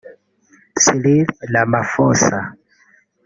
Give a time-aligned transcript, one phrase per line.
[0.81, 2.39] Cyril Ramaphosa